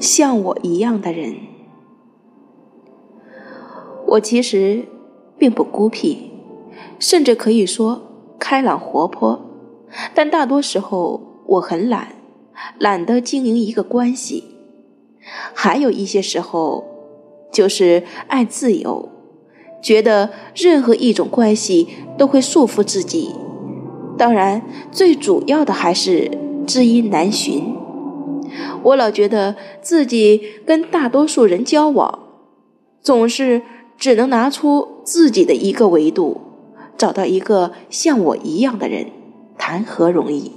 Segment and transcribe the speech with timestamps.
[0.00, 1.34] 像我一样的人。
[4.06, 4.84] 我其实
[5.38, 6.30] 并不孤僻，
[6.98, 8.02] 甚至可以说
[8.38, 9.40] 开朗活泼，
[10.14, 12.08] 但大多时候我很懒，
[12.78, 14.44] 懒得经营一个关系。
[15.54, 16.84] 还有一些时候，
[17.50, 19.08] 就是爱自由，
[19.82, 23.34] 觉得任何一种关系都会束缚自己。
[24.18, 26.30] 当然，最主要的还是
[26.66, 27.73] 知音难寻。
[28.84, 32.20] 我老觉得自己跟大多数人交往，
[33.02, 33.62] 总是
[33.98, 36.40] 只能拿出自己的一个维度，
[36.96, 39.06] 找到一个像我一样的人，
[39.58, 40.52] 谈何容易？